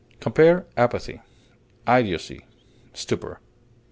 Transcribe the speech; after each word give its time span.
Compare 0.19 0.65
APATHY; 0.77 1.21
IDIOCY; 1.85 2.43
STUPOR. 2.91 3.39